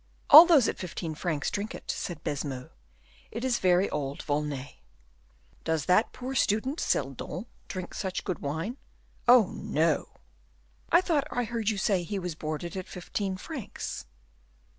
[0.31, 2.71] "All those at fifteen francs drink it," said Baisemeaux.
[3.29, 4.77] "It is very old Volnay."
[5.63, 8.77] "Does that poor student, Seldon, drink such good wine?"
[9.27, 10.09] "Oh, no!"
[10.91, 14.05] "I thought I heard you say he was boarded at fifteen francs."